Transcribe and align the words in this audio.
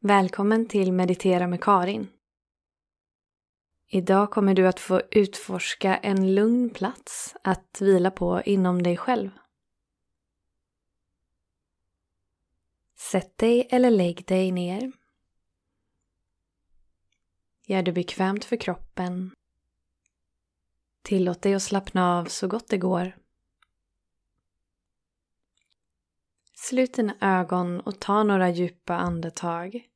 Välkommen 0.00 0.68
till 0.68 0.92
Meditera 0.92 1.46
med 1.46 1.62
Karin. 1.62 2.08
Idag 3.88 4.30
kommer 4.30 4.54
du 4.54 4.68
att 4.68 4.80
få 4.80 5.02
utforska 5.10 5.96
en 5.96 6.34
lugn 6.34 6.70
plats 6.70 7.34
att 7.42 7.78
vila 7.80 8.10
på 8.10 8.42
inom 8.42 8.82
dig 8.82 8.96
själv. 8.96 9.30
Sätt 12.96 13.38
dig 13.38 13.68
eller 13.70 13.90
lägg 13.90 14.26
dig 14.26 14.52
ner. 14.52 14.92
Gör 17.66 17.82
det 17.82 17.92
bekvämt 17.92 18.44
för 18.44 18.56
kroppen. 18.56 19.34
Tillåt 21.02 21.42
dig 21.42 21.54
att 21.54 21.62
slappna 21.62 22.18
av 22.18 22.24
så 22.24 22.48
gott 22.48 22.68
det 22.68 22.78
går. 22.78 23.12
Slut 26.68 26.94
dina 26.94 27.16
ögon 27.20 27.80
och 27.80 28.00
ta 28.00 28.22
några 28.22 28.50
djupa 28.50 28.94
andetag. 28.94 29.88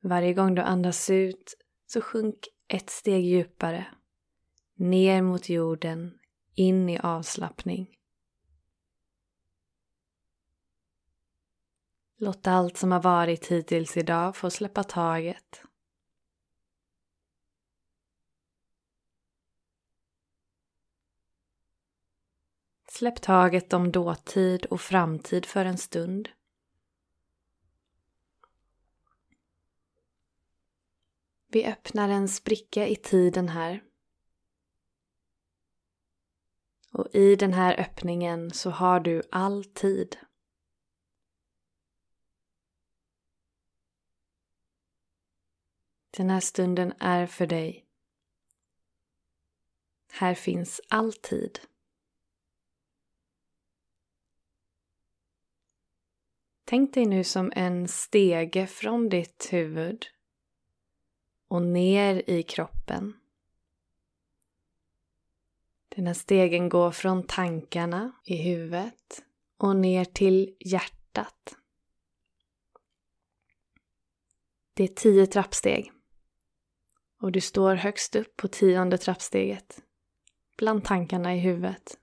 Varje 0.00 0.34
gång 0.34 0.54
du 0.54 0.62
andas 0.62 1.10
ut 1.10 1.54
så 1.86 2.00
sjunk 2.00 2.48
ett 2.68 2.90
steg 2.90 3.24
djupare. 3.24 3.86
Ner 4.74 5.22
mot 5.22 5.48
jorden, 5.48 6.18
in 6.54 6.88
i 6.88 6.98
avslappning. 6.98 7.96
Låt 12.18 12.46
allt 12.46 12.76
som 12.76 12.92
har 12.92 13.02
varit 13.02 13.46
hittills 13.46 13.96
idag 13.96 14.36
få 14.36 14.50
släppa 14.50 14.84
taget. 14.84 15.62
Släpp 22.98 23.22
taget 23.22 23.72
om 23.72 23.92
dåtid 23.92 24.66
och 24.66 24.80
framtid 24.80 25.46
för 25.46 25.64
en 25.64 25.78
stund. 25.78 26.28
Vi 31.46 31.66
öppnar 31.66 32.08
en 32.08 32.28
spricka 32.28 32.86
i 32.86 32.96
tiden 32.96 33.48
här. 33.48 33.84
Och 36.90 37.14
i 37.14 37.36
den 37.36 37.52
här 37.52 37.80
öppningen 37.80 38.50
så 38.50 38.70
har 38.70 39.00
du 39.00 39.22
all 39.30 39.64
tid. 39.64 40.16
Den 46.10 46.30
här 46.30 46.40
stunden 46.40 46.94
är 46.98 47.26
för 47.26 47.46
dig. 47.46 47.86
Här 50.12 50.34
finns 50.34 50.80
all 50.88 51.12
tid. 51.12 51.60
Tänk 56.74 56.94
dig 56.94 57.06
nu 57.06 57.24
som 57.24 57.52
en 57.56 57.88
stege 57.88 58.66
från 58.66 59.08
ditt 59.08 59.48
huvud 59.50 60.06
och 61.48 61.62
ner 61.62 62.30
i 62.30 62.42
kroppen. 62.42 63.16
Den 65.88 66.06
här 66.06 66.14
stegen 66.14 66.68
går 66.68 66.90
från 66.90 67.26
tankarna 67.26 68.12
i 68.24 68.36
huvudet 68.36 69.24
och 69.56 69.76
ner 69.76 70.04
till 70.04 70.56
hjärtat. 70.60 71.56
Det 74.74 74.84
är 74.84 74.88
tio 74.88 75.26
trappsteg. 75.26 75.92
Och 77.20 77.32
du 77.32 77.40
står 77.40 77.74
högst 77.74 78.16
upp 78.16 78.36
på 78.36 78.48
tionde 78.48 78.98
trappsteget. 78.98 79.82
Bland 80.56 80.84
tankarna 80.84 81.34
i 81.34 81.38
huvudet. 81.38 81.98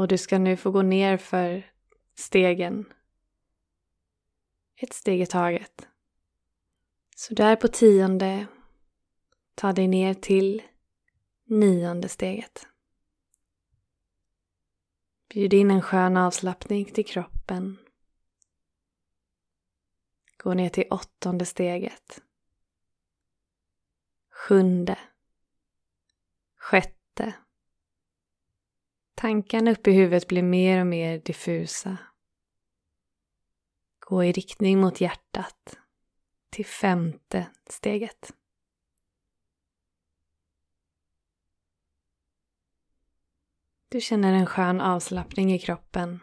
Och 0.00 0.08
du 0.08 0.18
ska 0.18 0.38
nu 0.38 0.56
få 0.56 0.70
gå 0.70 0.82
ner 0.82 1.16
för 1.16 1.70
stegen 2.14 2.92
ett 4.76 4.92
steg 4.92 5.20
i 5.20 5.26
taget. 5.26 5.88
Så 7.16 7.34
där 7.34 7.56
på 7.56 7.68
tionde, 7.68 8.46
ta 9.54 9.72
dig 9.72 9.88
ner 9.88 10.14
till 10.14 10.62
nionde 11.44 12.08
steget. 12.08 12.66
Bjud 15.28 15.52
in 15.52 15.70
en 15.70 15.82
skön 15.82 16.16
avslappning 16.16 16.84
till 16.84 17.06
kroppen. 17.06 17.78
Gå 20.36 20.54
ner 20.54 20.68
till 20.68 20.86
åttonde 20.90 21.46
steget. 21.46 22.22
Sjunde. 24.30 24.98
Sjätte. 26.56 27.34
Tankarna 29.20 29.70
uppe 29.70 29.90
i 29.90 29.94
huvudet 29.94 30.28
blir 30.28 30.42
mer 30.42 30.80
och 30.80 30.86
mer 30.86 31.18
diffusa. 31.18 31.98
Gå 33.98 34.24
i 34.24 34.32
riktning 34.32 34.80
mot 34.80 35.00
hjärtat 35.00 35.78
till 36.50 36.66
femte 36.66 37.46
steget. 37.66 38.34
Du 43.88 44.00
känner 44.00 44.32
en 44.32 44.46
skön 44.46 44.80
avslappning 44.80 45.52
i 45.52 45.58
kroppen. 45.58 46.20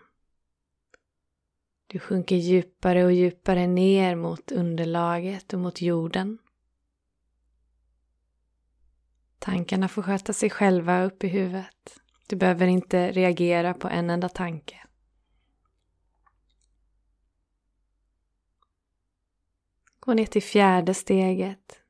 Du 1.87 1.99
sjunker 1.99 2.35
djupare 2.35 3.05
och 3.05 3.13
djupare 3.13 3.67
ner 3.67 4.15
mot 4.15 4.51
underlaget 4.51 5.53
och 5.53 5.59
mot 5.59 5.81
jorden. 5.81 6.37
Tankarna 9.39 9.87
får 9.87 10.01
sköta 10.01 10.33
sig 10.33 10.49
själva 10.49 11.03
upp 11.03 11.23
i 11.23 11.27
huvudet. 11.27 12.01
Du 12.27 12.35
behöver 12.35 12.67
inte 12.67 13.11
reagera 13.11 13.73
på 13.73 13.88
en 13.88 14.09
enda 14.09 14.29
tanke. 14.29 14.83
Gå 19.99 20.13
ner 20.13 20.25
till 20.25 20.43
fjärde 20.43 20.93
steget. 20.93 21.81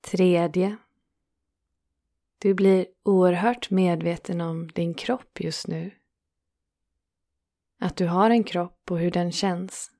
Tredje. 0.00 0.76
Du 2.38 2.54
blir 2.54 2.86
oerhört 3.02 3.70
medveten 3.70 4.40
om 4.40 4.68
din 4.68 4.94
kropp 4.94 5.40
just 5.40 5.66
nu. 5.66 5.90
Att 7.78 7.96
du 7.96 8.06
har 8.06 8.30
en 8.30 8.44
kropp 8.44 8.90
och 8.90 8.98
hur 8.98 9.10
den 9.10 9.32
känns. 9.32 9.95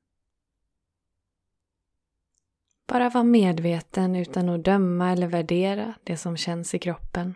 Bara 2.87 3.09
var 3.11 3.25
medveten 3.25 4.17
utan 4.17 4.49
att 4.49 4.65
döma 4.65 5.13
eller 5.13 5.27
värdera 5.27 5.95
det 6.05 6.17
som 6.17 6.37
känns 6.37 6.75
i 6.75 6.79
kroppen. 6.79 7.35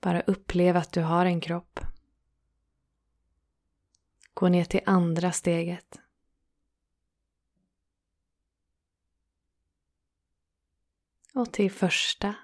Bara 0.00 0.20
uppleva 0.20 0.78
att 0.78 0.92
du 0.92 1.02
har 1.02 1.26
en 1.26 1.40
kropp. 1.40 1.80
Gå 4.34 4.48
ner 4.48 4.64
till 4.64 4.80
andra 4.86 5.32
steget. 5.32 5.98
Och 11.34 11.52
till 11.52 11.70
första. 11.70 12.34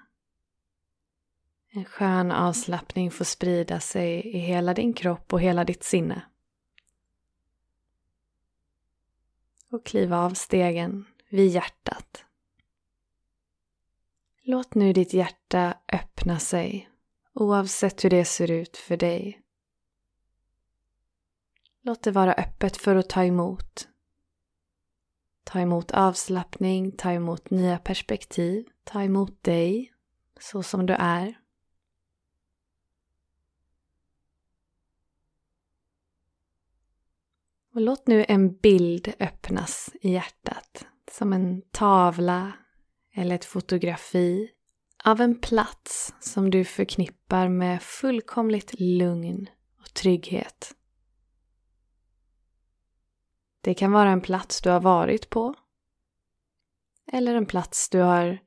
En 1.71 1.85
skön 1.85 2.31
avslappning 2.31 3.11
får 3.11 3.25
sprida 3.25 3.79
sig 3.79 4.27
i 4.27 4.37
hela 4.37 4.73
din 4.73 4.93
kropp 4.93 5.33
och 5.33 5.41
hela 5.41 5.63
ditt 5.63 5.83
sinne. 5.83 6.21
Och 9.71 9.85
kliva 9.85 10.17
av 10.17 10.29
stegen 10.29 11.05
vid 11.29 11.51
hjärtat. 11.51 12.25
Låt 14.41 14.75
nu 14.75 14.93
ditt 14.93 15.13
hjärta 15.13 15.77
öppna 15.93 16.39
sig 16.39 16.89
oavsett 17.33 18.03
hur 18.03 18.09
det 18.09 18.25
ser 18.25 18.51
ut 18.51 18.77
för 18.77 18.97
dig. 18.97 19.41
Låt 21.81 22.01
det 22.01 22.11
vara 22.11 22.33
öppet 22.33 22.77
för 22.77 22.95
att 22.95 23.09
ta 23.09 23.23
emot. 23.23 23.87
Ta 25.43 25.59
emot 25.59 25.91
avslappning, 25.91 26.91
ta 26.91 27.11
emot 27.11 27.49
nya 27.49 27.77
perspektiv, 27.77 28.65
ta 28.83 29.03
emot 29.03 29.43
dig 29.43 29.93
så 30.39 30.63
som 30.63 30.85
du 30.85 30.93
är. 30.93 31.38
Och 37.79 37.85
låt 37.85 38.07
nu 38.07 38.25
en 38.27 38.57
bild 38.57 39.13
öppnas 39.19 39.89
i 40.01 40.11
hjärtat 40.11 40.85
som 41.11 41.33
en 41.33 41.61
tavla 41.61 42.53
eller 43.15 43.35
ett 43.35 43.45
fotografi 43.45 44.49
av 45.03 45.21
en 45.21 45.41
plats 45.41 46.13
som 46.19 46.49
du 46.49 46.65
förknippar 46.65 47.47
med 47.47 47.81
fullkomligt 47.81 48.79
lugn 48.79 49.49
och 49.79 49.93
trygghet. 49.93 50.75
Det 53.61 53.73
kan 53.73 53.91
vara 53.91 54.09
en 54.09 54.21
plats 54.21 54.61
du 54.61 54.69
har 54.69 54.81
varit 54.81 55.29
på. 55.29 55.55
Eller 57.11 57.35
en 57.35 57.45
plats 57.45 57.89
du 57.89 57.99
har 57.99 58.39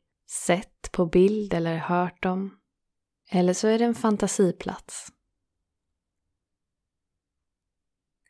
sett 0.47 0.93
på 0.93 1.07
bild 1.07 1.55
eller 1.55 1.77
hört 1.77 2.25
om. 2.25 2.57
Eller 3.31 3.55
så 3.55 3.69
är 3.69 3.79
det 3.79 3.85
en 3.85 3.95
fantasiplats. 3.95 5.13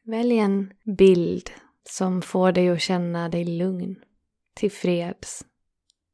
Välj 0.05 0.39
en 0.39 0.73
bild 0.85 1.51
som 1.85 2.23
får 2.23 2.53
dig 2.53 2.69
att 2.69 2.81
känna 2.81 3.29
dig 3.29 3.45
lugn, 3.45 4.05
tillfreds, 4.55 5.47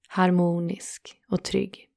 harmonisk 0.08 1.20
och 1.28 1.44
trygg. 1.44 1.90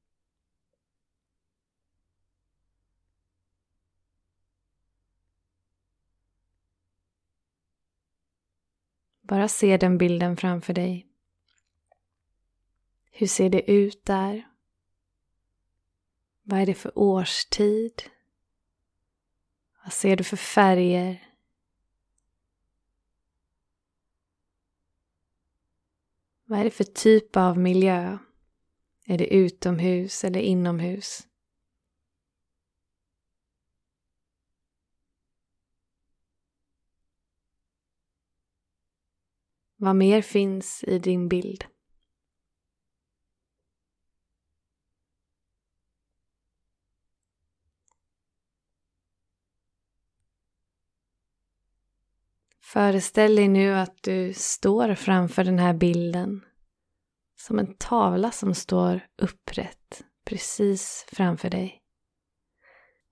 Bara 9.22 9.48
se 9.48 9.78
den 9.78 9.98
bilden 9.98 10.38
framför 10.38 10.74
dig. 10.74 11.08
Hur 13.12 13.28
ser 13.28 13.50
det 13.50 13.72
ut 13.72 14.06
där? 14.06 14.48
Vad 16.44 16.60
är 16.60 16.66
det 16.66 16.74
för 16.74 16.98
årstid? 16.98 18.04
Vad 19.84 19.94
ser 19.94 20.16
du 20.16 20.24
för 20.24 20.38
färger? 20.38 21.31
Vad 26.52 26.60
är 26.60 26.64
det 26.64 26.72
för 26.72 26.84
typ 26.84 27.38
av 27.38 27.58
miljö? 27.58 28.18
Är 29.06 29.18
det 29.18 29.34
utomhus 29.34 30.24
eller 30.24 30.40
inomhus? 30.40 31.28
Vad 39.76 39.96
mer 39.96 40.22
finns 40.22 40.84
i 40.84 41.00
din 41.00 41.30
bild? 41.30 41.66
Föreställ 52.64 53.36
dig 53.36 53.48
nu 53.48 53.74
att 53.74 54.04
du 54.04 54.34
står 54.34 54.96
framför 54.96 55.44
den 55.44 55.60
här 55.60 55.74
bilden 55.74 56.42
som 57.38 57.60
en 57.60 57.74
tavla 57.74 58.32
som 58.32 58.56
står 58.56 59.02
upprätt 59.18 60.04
precis 60.26 61.06
framför 61.08 61.50
dig. 61.50 61.82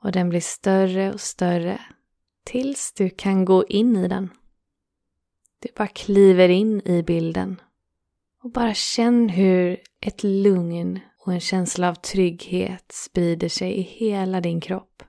Och 0.02 0.12
den 0.12 0.30
blir 0.30 0.42
större 0.42 1.14
och 1.14 1.22
större 1.22 1.82
tills 2.44 2.94
du 2.94 3.10
kan 3.10 3.46
gå 3.46 3.66
in 3.66 3.96
i 3.96 4.08
den. 4.08 4.30
Du 5.60 5.70
bara 5.76 5.88
kliver 5.88 6.50
in 6.50 6.82
i 6.86 7.04
bilden 7.04 7.62
och 8.44 8.52
bara 8.52 8.74
känn 8.74 9.30
hur 9.30 9.78
ett 10.02 10.24
lugn 10.24 11.00
och 11.18 11.34
en 11.34 11.40
känsla 11.40 11.90
av 11.90 11.96
trygghet 11.96 12.92
sprider 12.92 13.50
sig 13.50 13.78
i 13.78 13.82
hela 13.82 14.42
din 14.42 14.62
kropp. 14.62 15.04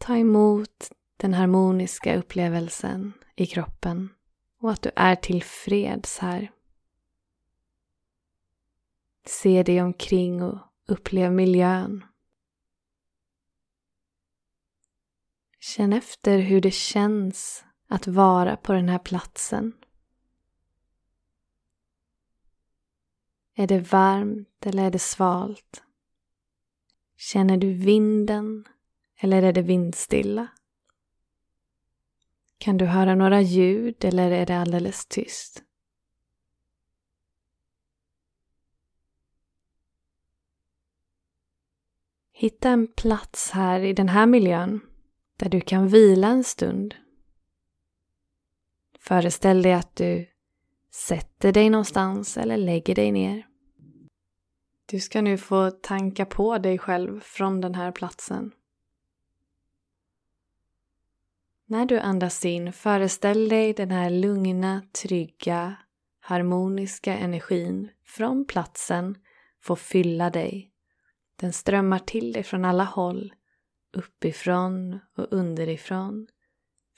Ta 0.00 0.16
emot 0.16 0.92
den 1.16 1.34
harmoniska 1.34 2.16
upplevelsen 2.16 3.12
i 3.36 3.46
kroppen 3.46 4.08
och 4.60 4.70
att 4.70 4.82
du 4.82 4.90
är 4.96 5.16
tillfreds 5.16 6.18
här. 6.18 6.52
Se 9.26 9.62
dig 9.62 9.82
omkring 9.82 10.42
och 10.42 10.58
upplev 10.86 11.32
miljön. 11.32 12.04
Känn 15.58 15.92
efter 15.92 16.38
hur 16.38 16.60
det 16.60 16.74
känns 16.74 17.64
att 17.88 18.06
vara 18.06 18.56
på 18.56 18.72
den 18.72 18.88
här 18.88 18.98
platsen. 18.98 19.72
Är 23.54 23.66
det 23.66 23.92
varmt 23.92 24.66
eller 24.66 24.84
är 24.84 24.90
det 24.90 24.98
svalt? 24.98 25.82
Känner 27.16 27.56
du 27.56 27.72
vinden 27.74 28.64
eller 29.20 29.42
är 29.42 29.52
det 29.52 29.62
vindstilla? 29.62 30.48
Kan 32.58 32.76
du 32.76 32.84
höra 32.84 33.14
några 33.14 33.40
ljud 33.40 34.04
eller 34.04 34.30
är 34.30 34.46
det 34.46 34.58
alldeles 34.58 35.06
tyst? 35.06 35.62
Hitta 42.32 42.68
en 42.68 42.86
plats 42.86 43.50
här 43.50 43.80
i 43.80 43.92
den 43.92 44.08
här 44.08 44.26
miljön 44.26 44.80
där 45.36 45.48
du 45.48 45.60
kan 45.60 45.88
vila 45.88 46.28
en 46.28 46.44
stund. 46.44 46.94
Föreställ 48.98 49.62
dig 49.62 49.72
att 49.72 49.96
du 49.96 50.26
sätter 50.90 51.52
dig 51.52 51.70
någonstans 51.70 52.36
eller 52.36 52.56
lägger 52.56 52.94
dig 52.94 53.12
ner. 53.12 53.46
Du 54.86 55.00
ska 55.00 55.22
nu 55.22 55.38
få 55.38 55.70
tanka 55.70 56.26
på 56.26 56.58
dig 56.58 56.78
själv 56.78 57.20
från 57.20 57.60
den 57.60 57.74
här 57.74 57.92
platsen. 57.92 58.52
När 61.70 61.86
du 61.86 61.98
andas 61.98 62.44
in, 62.44 62.72
föreställ 62.72 63.48
dig 63.48 63.72
den 63.72 63.90
här 63.90 64.10
lugna, 64.10 64.82
trygga, 65.02 65.76
harmoniska 66.20 67.16
energin 67.16 67.90
från 68.04 68.44
platsen 68.44 69.18
få 69.62 69.76
fylla 69.76 70.30
dig. 70.30 70.72
Den 71.36 71.52
strömmar 71.52 71.98
till 71.98 72.32
dig 72.32 72.42
från 72.42 72.64
alla 72.64 72.84
håll, 72.84 73.34
uppifrån 73.92 74.98
och 75.16 75.26
underifrån, 75.30 76.26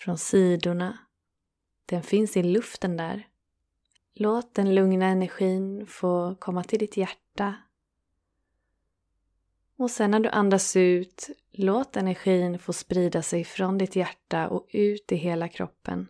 från 0.00 0.18
sidorna. 0.18 0.98
Den 1.86 2.02
finns 2.02 2.36
i 2.36 2.42
luften 2.42 2.96
där. 2.96 3.26
Låt 4.14 4.54
den 4.54 4.74
lugna 4.74 5.06
energin 5.06 5.86
få 5.86 6.36
komma 6.38 6.64
till 6.64 6.78
ditt 6.78 6.96
hjärta 6.96 7.54
och 9.78 9.90
sen 9.90 10.10
när 10.10 10.20
du 10.20 10.28
andas 10.28 10.76
ut, 10.76 11.30
låt 11.52 11.96
energin 11.96 12.58
få 12.58 12.72
sprida 12.72 13.22
sig 13.22 13.44
från 13.44 13.78
ditt 13.78 13.96
hjärta 13.96 14.48
och 14.48 14.66
ut 14.70 15.12
i 15.12 15.16
hela 15.16 15.48
kroppen. 15.48 16.08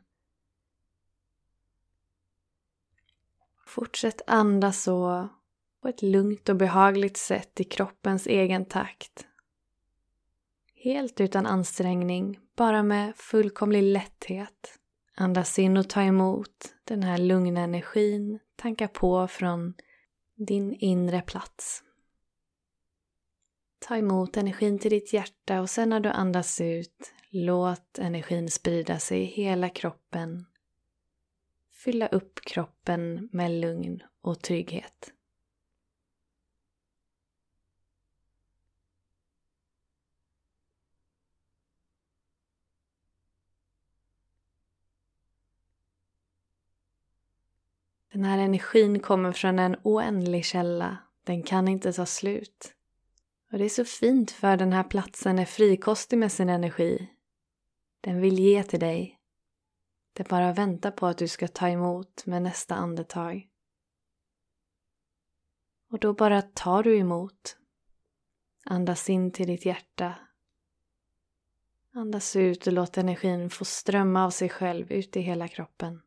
Fortsätt 3.67 4.23
andas 4.27 4.83
så 4.83 5.29
på 5.83 5.89
ett 5.89 6.03
lugnt 6.03 6.49
och 6.49 6.57
behagligt 6.57 7.17
sätt 7.17 7.61
i 7.61 7.65
kroppens 7.65 8.27
egen 8.27 8.65
takt. 8.65 9.27
Helt 10.75 11.21
utan 11.21 11.47
ansträngning, 11.47 12.39
bara 12.57 12.83
med 12.83 13.17
fullkomlig 13.17 13.83
lätthet. 13.83 14.79
Andas 15.15 15.59
in 15.59 15.77
och 15.77 15.91
ta 15.91 16.03
emot 16.03 16.75
den 16.85 17.03
här 17.03 17.19
lugna 17.19 17.61
energin, 17.61 18.39
tanka 18.57 18.89
på 18.89 19.29
från 19.29 19.75
din 20.37 20.73
inre 20.73 21.23
plats. 21.23 21.83
Ta 23.85 23.97
emot 23.97 24.37
energin 24.37 24.79
till 24.79 24.91
ditt 24.91 25.13
hjärta 25.13 25.61
och 25.61 25.71
sen 25.71 25.89
när 25.89 26.01
du 26.01 26.09
andas 26.09 26.61
ut, 26.61 27.13
låt 27.31 27.99
energin 27.99 28.51
sprida 28.51 28.99
sig 28.99 29.21
i 29.21 29.25
hela 29.25 29.69
kroppen. 29.69 30.47
Fylla 31.73 32.07
upp 32.07 32.41
kroppen 32.41 33.29
med 33.33 33.51
lugn 33.51 34.03
och 34.21 34.41
trygghet. 34.41 35.13
Den 48.13 48.25
här 48.25 48.39
energin 48.39 49.01
kommer 49.01 49.33
från 49.33 49.59
en 49.59 49.77
oändlig 49.83 50.45
källa. 50.45 50.97
Den 51.25 51.43
kan 51.43 51.69
inte 51.69 51.93
ta 51.93 52.07
slut. 52.07 52.75
Och 53.53 53.59
det 53.59 53.65
är 53.65 53.69
så 53.69 53.85
fint 53.85 54.31
för 54.31 54.57
den 54.57 54.73
här 54.73 54.85
platsen 54.85 55.39
är 55.39 55.45
frikostig 55.45 56.19
med 56.19 56.33
sin 56.33 56.49
energi. 56.49 57.11
Den 58.01 58.21
vill 58.21 58.39
ge 58.39 58.63
till 58.63 58.81
dig. 58.81 59.19
Det 60.13 60.29
bara 60.29 60.53
väntar 60.53 60.91
på 60.91 61.07
att 61.07 61.19
du 61.19 61.29
ska 61.29 61.49
ta 61.49 61.69
emot 61.69 62.27
med 62.27 62.43
nästa 62.43 62.75
andetag. 62.75 63.49
Och 65.91 65.99
då 65.99 66.15
bara 66.15 66.43
tar 66.43 66.83
du 66.83 66.99
emot. 66.99 67.57
Andas 68.65 69.11
in 69.11 69.33
till 69.33 69.47
ditt 69.47 69.67
hjärta. 69.67 70.15
Andas 71.95 72.37
ut 72.37 72.67
och 72.67 72.73
låt 72.73 72.99
energin 72.99 73.51
få 73.51 73.65
strömma 73.65 74.25
av 74.25 74.31
sig 74.31 74.49
själv 74.49 74.93
ut 74.93 75.17
i 75.17 75.21
hela 75.21 75.49
kroppen. 75.49 76.03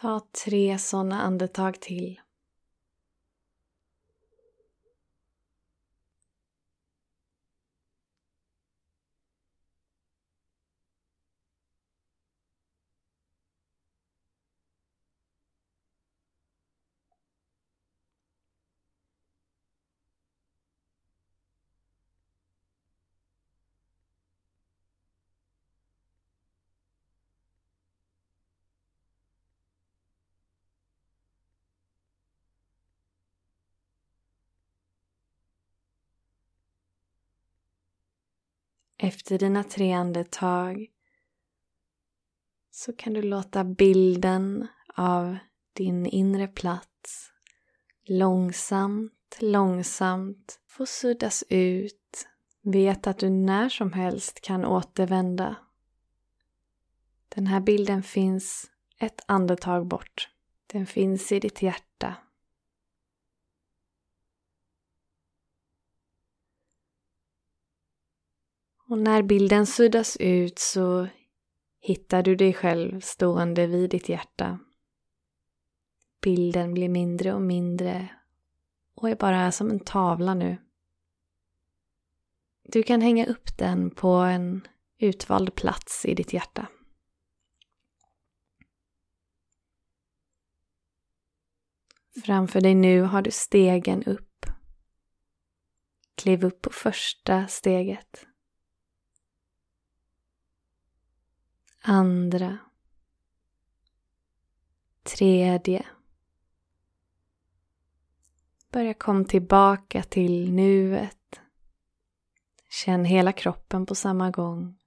Ta 0.00 0.20
tre 0.44 0.78
sådana 0.78 1.22
andetag 1.22 1.80
till. 1.80 2.20
Efter 39.02 39.38
dina 39.38 39.64
tre 39.64 39.92
andetag 39.92 40.86
så 42.70 42.92
kan 42.92 43.12
du 43.12 43.22
låta 43.22 43.64
bilden 43.64 44.66
av 44.94 45.36
din 45.72 46.06
inre 46.06 46.48
plats 46.48 47.30
långsamt, 48.04 49.38
långsamt 49.40 50.60
få 50.66 50.86
suddas 50.86 51.44
ut. 51.48 52.28
Vet 52.62 53.06
att 53.06 53.18
du 53.18 53.30
när 53.30 53.68
som 53.68 53.92
helst 53.92 54.40
kan 54.40 54.64
återvända. 54.64 55.56
Den 57.28 57.46
här 57.46 57.60
bilden 57.60 58.02
finns 58.02 58.70
ett 58.98 59.20
andetag 59.26 59.86
bort. 59.86 60.28
Den 60.66 60.86
finns 60.86 61.32
i 61.32 61.40
ditt 61.40 61.62
hjärta. 61.62 61.89
Och 68.90 68.98
när 68.98 69.22
bilden 69.22 69.66
suddas 69.66 70.16
ut 70.20 70.58
så 70.58 71.08
hittar 71.80 72.22
du 72.22 72.36
dig 72.36 72.52
själv 72.52 73.00
stående 73.00 73.66
vid 73.66 73.90
ditt 73.90 74.08
hjärta. 74.08 74.58
Bilden 76.22 76.74
blir 76.74 76.88
mindre 76.88 77.34
och 77.34 77.42
mindre 77.42 78.08
och 78.94 79.10
är 79.10 79.16
bara 79.16 79.52
som 79.52 79.70
en 79.70 79.80
tavla 79.80 80.34
nu. 80.34 80.58
Du 82.62 82.82
kan 82.82 83.00
hänga 83.00 83.26
upp 83.26 83.58
den 83.58 83.90
på 83.90 84.08
en 84.08 84.68
utvald 84.98 85.54
plats 85.54 86.06
i 86.06 86.14
ditt 86.14 86.32
hjärta. 86.32 86.66
Framför 92.24 92.60
dig 92.60 92.74
nu 92.74 93.02
har 93.02 93.22
du 93.22 93.30
stegen 93.30 94.04
upp. 94.04 94.46
Kliv 96.14 96.44
upp 96.44 96.62
på 96.62 96.70
första 96.70 97.46
steget. 97.46 98.26
Andra. 101.82 102.58
Tredje. 105.02 105.86
Börja 108.72 108.94
kom 108.94 109.24
tillbaka 109.24 110.02
till 110.02 110.52
nuet. 110.52 111.40
Känn 112.68 113.04
hela 113.04 113.32
kroppen 113.32 113.86
på 113.86 113.94
samma 113.94 114.30
gång. 114.30 114.78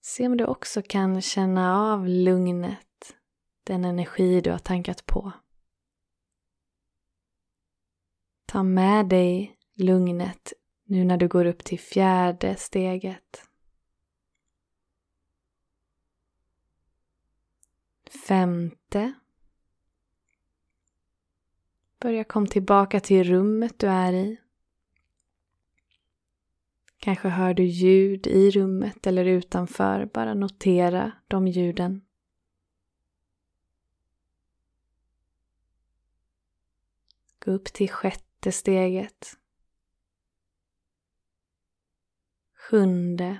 Se 0.00 0.26
om 0.26 0.36
du 0.36 0.44
också 0.44 0.82
kan 0.82 1.22
känna 1.22 1.92
av 1.92 2.06
lugnet, 2.06 3.16
den 3.64 3.84
energi 3.84 4.40
du 4.40 4.50
har 4.50 4.58
tankat 4.58 5.06
på. 5.06 5.32
Ta 8.46 8.62
med 8.62 9.06
dig 9.06 9.58
lugnet 9.74 10.52
nu 10.88 11.04
när 11.04 11.16
du 11.16 11.28
går 11.28 11.44
upp 11.44 11.64
till 11.64 11.78
fjärde 11.78 12.56
steget. 12.56 13.42
Femte. 18.28 19.12
Börja 22.00 22.24
kom 22.24 22.46
tillbaka 22.46 23.00
till 23.00 23.24
rummet 23.24 23.78
du 23.78 23.86
är 23.86 24.12
i. 24.12 24.40
Kanske 26.98 27.28
hör 27.28 27.54
du 27.54 27.64
ljud 27.64 28.26
i 28.26 28.50
rummet 28.50 29.06
eller 29.06 29.24
utanför. 29.24 30.06
Bara 30.14 30.34
notera 30.34 31.12
de 31.28 31.48
ljuden. 31.48 32.04
Gå 37.38 37.50
upp 37.50 37.64
till 37.64 37.90
sjätte 37.90 38.52
steget. 38.52 39.38
Sjunde. 42.70 43.38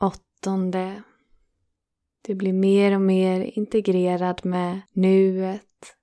Åttonde. 0.00 1.02
Du 2.22 2.34
blir 2.34 2.52
mer 2.52 2.94
och 2.94 3.00
mer 3.00 3.40
integrerad 3.40 4.46
med 4.46 4.80
nuet, 4.92 5.96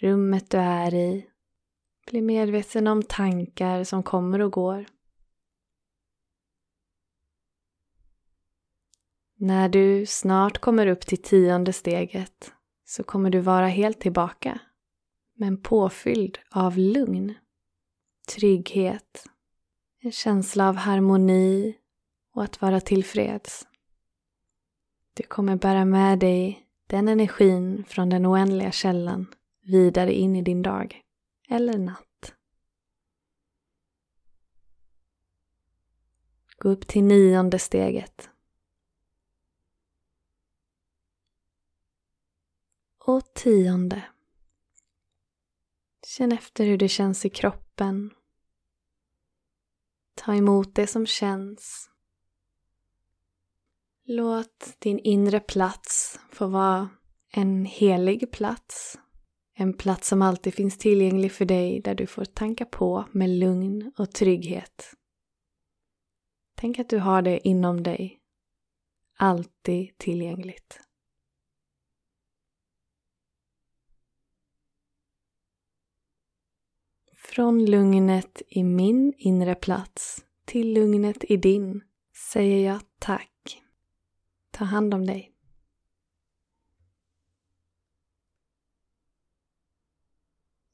rummet 0.00 0.50
du 0.50 0.58
är 0.58 0.94
i. 0.94 1.26
Blir 2.10 2.22
medveten 2.22 2.86
om 2.86 3.02
tankar 3.02 3.84
som 3.84 4.02
kommer 4.02 4.40
och 4.40 4.52
går. 4.52 4.86
När 9.36 9.68
du 9.68 10.06
snart 10.06 10.58
kommer 10.58 10.86
upp 10.86 11.06
till 11.06 11.22
tionde 11.22 11.72
steget 11.72 12.52
så 12.84 13.02
kommer 13.04 13.30
du 13.30 13.40
vara 13.40 13.68
helt 13.68 14.00
tillbaka, 14.00 14.60
men 15.34 15.62
påfylld 15.62 16.38
av 16.50 16.78
lugn, 16.78 17.34
trygghet, 18.26 19.26
en 20.00 20.12
känsla 20.12 20.68
av 20.68 20.76
harmoni 20.76 21.76
och 22.34 22.44
att 22.44 22.60
vara 22.60 22.80
tillfreds. 22.80 23.66
Du 25.14 25.22
kommer 25.22 25.56
bära 25.56 25.84
med 25.84 26.18
dig 26.18 26.66
den 26.86 27.08
energin 27.08 27.84
från 27.84 28.08
den 28.08 28.26
oändliga 28.26 28.72
källan 28.72 29.26
vidare 29.62 30.12
in 30.12 30.36
i 30.36 30.42
din 30.42 30.62
dag 30.62 31.02
eller 31.48 31.78
natt. 31.78 32.34
Gå 36.58 36.68
upp 36.68 36.86
till 36.86 37.04
nionde 37.04 37.58
steget. 37.58 38.30
Och 42.98 43.34
tionde. 43.34 44.02
Känn 46.06 46.32
efter 46.32 46.64
hur 46.66 46.78
det 46.78 46.88
känns 46.88 47.24
i 47.24 47.30
kroppen. 47.30 48.10
Ta 50.16 50.34
emot 50.34 50.74
det 50.74 50.86
som 50.86 51.06
känns 51.06 51.90
Låt 54.08 54.76
din 54.78 54.98
inre 54.98 55.40
plats 55.40 56.20
få 56.30 56.46
vara 56.46 56.88
en 57.32 57.64
helig 57.64 58.32
plats. 58.32 58.98
En 59.54 59.72
plats 59.72 60.08
som 60.08 60.22
alltid 60.22 60.54
finns 60.54 60.78
tillgänglig 60.78 61.32
för 61.32 61.44
dig 61.44 61.80
där 61.80 61.94
du 61.94 62.06
får 62.06 62.24
tanka 62.24 62.64
på 62.64 63.04
med 63.12 63.30
lugn 63.30 63.92
och 63.98 64.12
trygghet. 64.12 64.94
Tänk 66.54 66.78
att 66.78 66.88
du 66.88 66.98
har 66.98 67.22
det 67.22 67.48
inom 67.48 67.82
dig. 67.82 68.20
Alltid 69.16 69.98
tillgängligt. 69.98 70.80
Från 77.36 77.64
lugnet 77.64 78.42
i 78.48 78.64
min 78.64 79.12
inre 79.16 79.54
plats 79.54 80.24
till 80.44 80.72
lugnet 80.72 81.24
i 81.28 81.36
din 81.36 81.82
säger 82.32 82.66
jag 82.66 82.80
tack. 82.98 83.62
Ta 84.50 84.64
hand 84.64 84.94
om 84.94 85.06
dig. 85.06 85.32